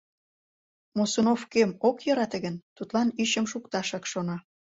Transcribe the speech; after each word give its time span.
Мосунов 0.97 1.41
кӧм 1.53 1.71
ок 1.87 1.97
йӧрате 2.05 2.37
гын, 2.45 2.55
тудлан 2.75 3.07
ӱчым 3.21 3.45
шукташак 3.51 4.03
шона. 4.11 4.37